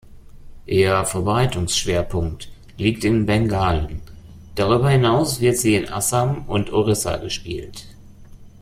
[0.65, 4.01] Ihr Verbreitungsschwerpunkt liegt in Bengalen,
[4.55, 7.85] darüber hinaus wird sie in Assam und Orissa gespielt.